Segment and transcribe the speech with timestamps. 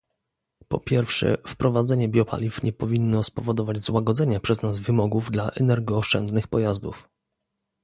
[0.67, 7.09] Po pierwsze wprowadzenie biopaliw nie powinno spowodować złagodzenia przez nas wymogów dla energooszczędnych pojazdów